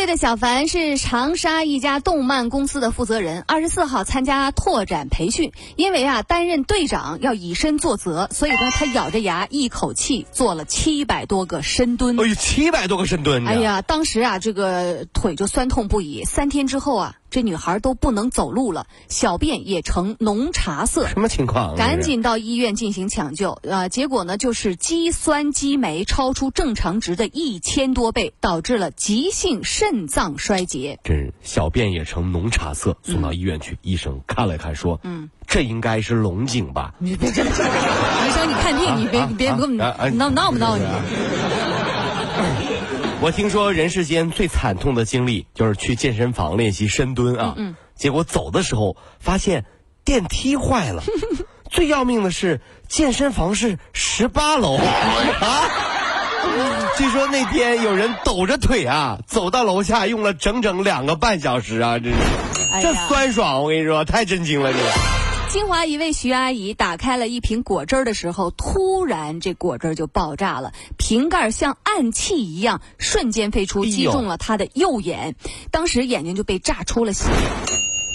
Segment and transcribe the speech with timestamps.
[0.00, 12.18] 岁的小凡是长沙一家动漫公司的负责人，二十四号参加拓展培训，因为啊担任队长要以身作则，所以呢他咬着牙一口气做了七百多个深蹲。
[12.18, 13.46] 哎呦，七百多个深蹲！
[13.46, 17.16] 哎呀，当时啊这个腿就酸痛不已，三天之后啊。
[17.30, 21.06] 这女孩都不能走路了，小便也呈浓茶色。
[21.06, 21.76] 什么情况？
[21.76, 23.88] 赶紧到医院进行抢救啊！
[23.88, 30.98] 结果呢，就是肌酸激酶超出正常值的一千多倍，导致了急性肾脏衰竭。
[31.04, 39.78] 真是小便也呈浓茶色，送到医院去，医生看了看说：“嗯，这应该是龙井吧？” 你别这，医生你看病，你别别给我们
[40.16, 40.84] 闹闹不闹你？
[43.22, 47.54] 我听说人世间最惨痛的经历就是去健身房练习深蹲啊，
[47.94, 49.66] 结果走的时候发现
[50.04, 51.02] 电梯坏了，
[51.70, 55.68] 最要命的是健身房是十八楼 啊！
[56.96, 61.98] 据说那天有人抖着腿啊走到楼下，用了整整两个半小时啊！
[61.98, 62.16] 这是，
[62.82, 65.19] 这酸爽，我跟你说，太震惊了，这个。
[65.50, 75.34] 清华一位徐阿姨打开了一瓶果汁的时候，突然这果汁就爆炸了，瓶盖像暗器一样瞬间飞出，击中了她的右眼，
[75.72, 77.24] 当时眼睛就被炸出了血，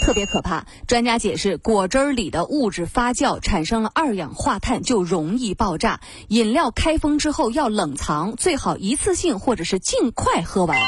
[0.01, 0.65] 特别可怕。
[0.87, 5.99] 专家解释，果汁里的物质发酵产生了二氧化碳，就容易爆炸。
[6.29, 10.79] 饮料开封之后要冷藏，最好一次性或者是尽快喝完。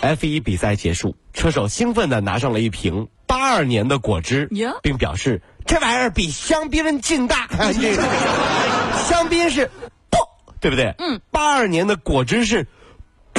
[0.00, 4.48] F 一比赛结束，车手兴奋地拿上了一瓶八二年的果汁，
[4.80, 5.42] 并表示。
[5.68, 7.46] 这玩意儿比香槟劲大，
[7.80, 8.02] 这个
[9.06, 9.70] 香槟是
[10.10, 10.16] 不，
[10.60, 10.92] 对不对？
[10.98, 12.66] 嗯，八二年的果汁是，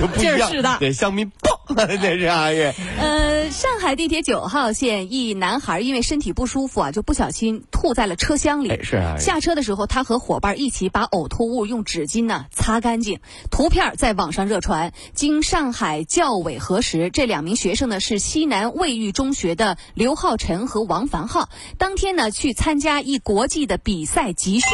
[0.00, 1.52] 就不一样，对香槟不。
[1.74, 2.74] 这是阿月。
[2.98, 8.82] 呃，上海地铁九号线一男孩因为身体不舒服啊，就不小心吐在了车厢里。
[8.82, 9.18] 是啊。
[9.18, 13.20] 下车的时候，他和伙伴一起把呕吐物用纸巾呢擦干净。
[13.50, 14.94] 图片在网上热传。
[15.12, 21.50] 经上海教委核实，这两名学生呢是西南卫浴中学的刘浩辰和王凡浩。
[21.76, 24.70] 当天呢去参加一国际的比赛集训，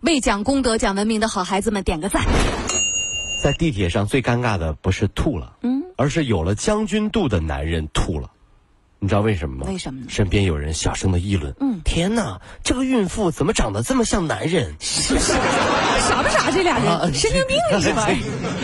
[0.00, 2.24] 为讲功德、讲文明的好孩子们点个赞。
[3.40, 8.30] 在地铁上最尴尬的不是吐了，嗯，而是有了将军肚的男人吐了，
[9.00, 9.66] 你知道为什么吗？
[9.68, 10.06] 为什么呢？
[10.08, 14.74] 身边有人小声的议论，嗯，天哪，这个孕妇怎么长得这么像男人？
[14.80, 16.50] 是 傻不傻？
[16.50, 18.08] 这俩人神经病是吧？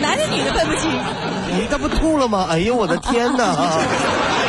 [0.01, 0.89] 男的女的分不清。
[1.59, 2.47] 你这不吐了吗？
[2.49, 3.45] 哎呦我的天哪！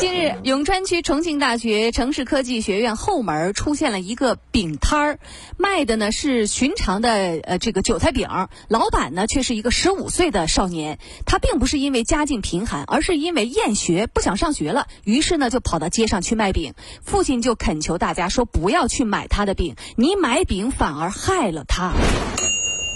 [0.00, 5.18] 近日，永川区重庆大学城市科技学院后门出现了一个饼摊儿，
[5.58, 8.26] 卖的呢是寻常的呃这个韭菜饼，
[8.68, 10.98] 老板呢却是一个十五岁的少年。
[11.26, 16.72] 他并不是因为家境贫寒，而是因为厌学不想上学了，于是呢就跑到街上去卖饼。
[17.02, 21.92] 父亲就恳求大家说不要去买他的饼，你买饼反而害了他。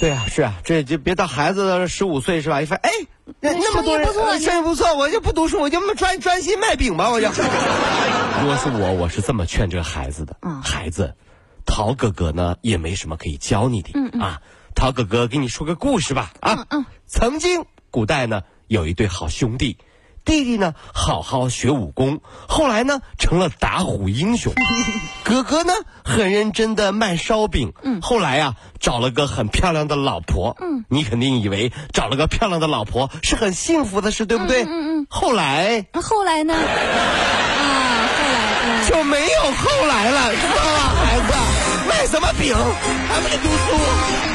[0.01, 2.63] 对啊，是啊，这就别到孩子十五岁是吧？
[2.63, 2.91] 一发哎。
[3.45, 7.29] 那那么多人，生意不错，我就不读书，我就专专心卖饼吧，我就。
[8.41, 10.37] 如果是我，我是这么劝这个孩子的。
[10.41, 11.15] 嗯，孩子，
[11.67, 13.91] 陶哥哥呢也没什么可以教你的。
[13.93, 14.21] 嗯嗯。
[14.23, 14.41] 啊，
[14.75, 16.33] 陶哥哥给你说个故事吧。
[16.41, 16.87] 啊嗯嗯。
[17.07, 19.77] 曾经古代呢有一对好兄弟。
[20.25, 24.53] 弟弟呢，好好学武功，后来呢，成了打虎英雄。
[25.23, 25.73] 哥哥呢，
[26.05, 27.73] 很认真的卖烧饼。
[27.83, 30.57] 嗯，后来呀，找了个很漂亮的老婆。
[30.61, 34.65] 嗯，你肯定以为找了个漂亮的老婆是很幸福的事，对不对？
[34.65, 35.07] 嗯嗯。
[35.11, 36.55] 后来，后来呢？
[36.57, 40.95] 啊，后来就没有后来了，知道吗？
[41.05, 41.33] 孩子，
[41.89, 42.57] 卖什么饼？
[43.09, 44.34] 还没读书。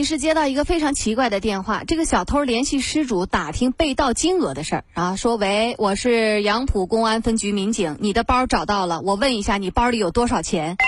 [0.00, 10.78] 女士接到一个非常奇怪的电话，这个小偷联系失主打听被盗金额的事儿啊，说：“喂，我是杨浦公安分局民警，你的包找到了，我问一下，你包里有多少钱？”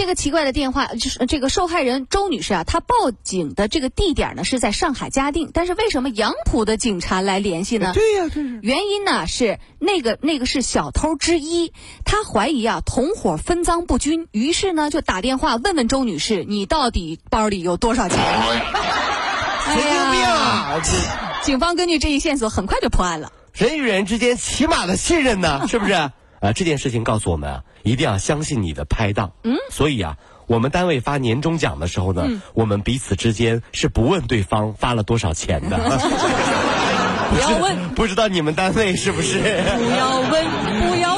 [0.00, 7.92] 这个奇怪的电话就是这个受害人周女士啊，她报警的这个地点呢是在上海嘉定，但是为什么杨浦的警察来联系呢？
[7.92, 11.74] 对呀，这是原因呢是那个那个是小偷之一，
[12.06, 18.18] 他怀疑啊同伙分赃不均，于是呢就打电话问问周女士，你到底包里有多少钱？
[19.66, 20.80] 神经病啊！
[21.42, 23.30] 警方根据这一线索很快就破案了。
[23.52, 26.10] 人与人之间起码的信任呢，是不是？
[26.40, 29.32] 啊，这件事情告诉我们啊，一定要相信你的拍档。
[29.44, 30.16] 嗯，所以啊，
[30.46, 35.78] 我们单位发年终奖的时候呢，我们彼此之间是不问对方发了多少钱的。
[37.30, 39.38] 不要问，不知道你们单位是不是？
[39.38, 40.44] 不要问，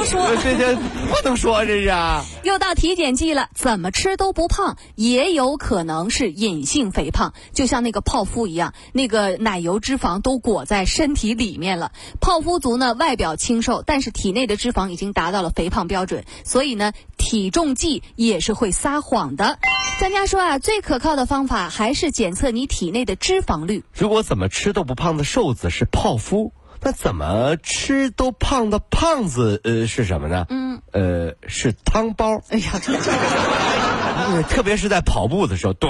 [0.04, 1.92] 说，这这不能说这是。
[2.42, 11.92] 又到体检季了，怎么吃都不胖，也有可能是隐性肥胖，就像那个泡芙一样，那个奶油脂肪都裹在身体里面了。
[12.20, 19.58] 泡芙族呢，外表清瘦，但是体内的脂肪已经达到了肥胖标准，所以呢，体重计也是会撒谎的。
[19.98, 23.84] 专家说啊，最可靠的方法还是检测你体内的脂肪率。
[23.94, 26.52] 如果怎么吃都不胖的瘦子是泡芙，
[26.84, 30.46] 那怎么吃都胖的胖子呃是什么呢？
[30.50, 32.42] 嗯，呃是汤包。
[32.50, 32.72] 哎呀，
[34.50, 35.88] 特别是在跑步的时候，对，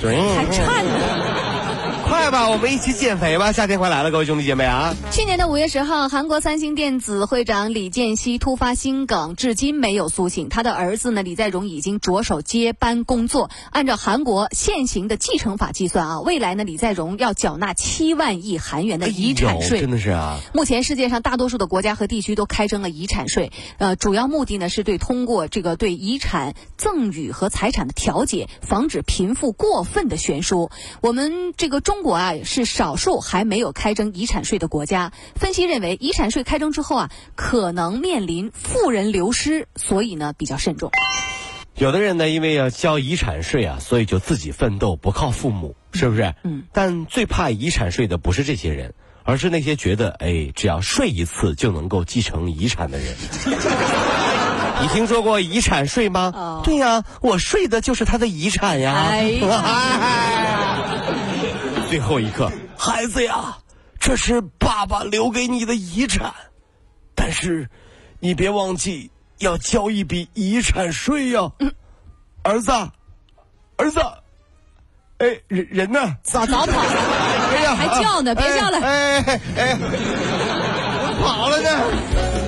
[0.00, 1.49] 对，还颤呢。
[2.10, 3.52] 快吧，我们一起减肥吧！
[3.52, 4.96] 夏天快来了，各位兄弟姐妹啊！
[5.12, 10.48] 去年的五月十号，韩国三星电子会长李健熙突发心梗，至今没有苏醒。
[10.48, 13.48] 他的儿子呢，李在镕已经着手接班工作。
[13.70, 19.78] 按照韩国现行的继承法计算啊，未来呢，李在镕要缴纳七万亿韩元的遗产税。
[19.78, 20.40] 真的是啊！
[20.52, 30.72] 目前世界上大多数的国家和地区都开征了遗产税，呃，主要目的呢是对通过这个对遗产赠与和财产的调节，防止贫富过分的悬殊。
[31.02, 31.99] 我们这个中。
[32.00, 35.12] 中国啊是少数还没有开征遗产税的国家。
[35.34, 40.90] 分析认为，遗产税开征之后啊，可能面临富人流失，所以呢比较慎重。
[41.74, 46.34] 有的人呢，因为要交遗产税啊，所以就自己奋斗，不靠父母，是不是？
[46.42, 46.62] 嗯。
[46.72, 53.14] 但最怕遗产税的不是这些人，而是那些觉得哎，只要睡一次就能够继承遗产的人。
[54.80, 56.32] 你听说过遗产税吗？
[56.34, 56.62] 哦。
[56.64, 58.94] 对呀，我睡的就是他的遗产呀。
[58.94, 60.39] 哎呀。
[61.90, 62.48] 最后一刻，
[62.78, 63.58] 孩子呀，
[63.98, 66.32] 这是爸爸留给你的遗产，
[67.16, 67.68] 但是
[68.20, 71.50] 你别忘记要交一笔遗产税呀，
[72.44, 72.70] 儿子，
[73.76, 74.00] 儿子，
[75.18, 76.14] 哎，人人呢？
[76.22, 76.66] 早早跑。
[76.66, 76.92] 了，
[77.50, 79.76] 哎呀，还叫呢，别叫了，哎哎，
[81.20, 81.70] 跑了呢。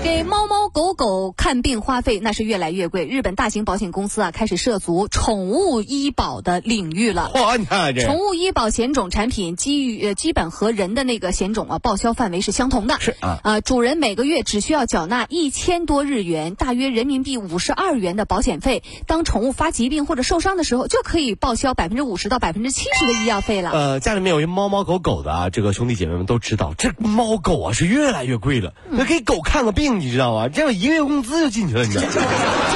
[0.04, 7.30] 给猫猫狗狗看病花费那是越来越贵，日本大型保险公司啊开始涉足宠物医保的领域了。
[7.34, 12.98] 哇，你看这宠物医保险种产品基于呃基本和人的那个险种啊报销范围是相同的。
[13.00, 18.82] 是啊，呃主人每个月只需要缴纳一千多日元，大约人民币五十二元的保险费。
[19.06, 23.72] 当宠物发疾病或者受伤的时候，就可以报销百分之五十到百分之七十的医药费了。
[23.72, 28.72] 呃，家里面有一猫猫狗狗的啊，这个兄弟姐妹们都知道，这猫狗啊是越来越贵了。
[28.88, 29.92] 那给狗看个病。
[29.92, 30.48] 你知道吗？
[30.48, 32.12] 这样一个月工资就进去了，你知道吗？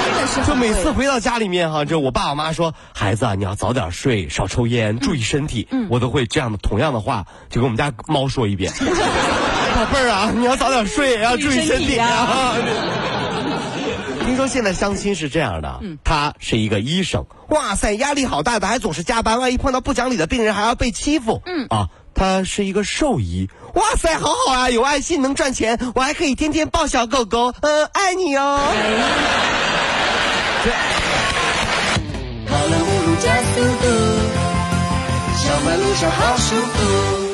[0.04, 0.44] 真的是。
[0.46, 12.54] 就每次回到家里面哈，就我爸我妈说：“孩子啊，你要早点睡，少抽烟，注意身体。”嗯，我都会这样的同样的话，就跟我们家猫说一遍：“宝贝儿啊，你要早点睡，要注意身体啊。”
[14.26, 21.40] 听说现在相亲是这样的，他是一个医生，哇塞，压力好大的，还总是加班，万一碰到不讲理的病人，还要被欺负。
[21.46, 21.88] 嗯啊。
[22.16, 28.58] 他是一个兽医，哇塞，好好啊，有爱心能赚钱，我还可以天天抱小狗狗，嗯，爱你哦。
[32.48, 33.86] 跑了五路加速度，
[35.36, 37.25] 小马路上好舒服。